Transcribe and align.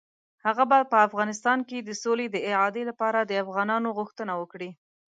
هغه 0.45 0.63
به 0.69 0.77
په 0.91 0.97
افغانستان 1.07 1.59
کې 1.69 1.77
د 1.81 1.89
سولې 2.03 2.25
د 2.29 2.37
اعادې 2.49 2.83
لپاره 2.89 3.19
د 3.21 3.31
افغانانو 3.43 3.89
غوښتنه 3.97 4.33
وکړي. 4.41 4.69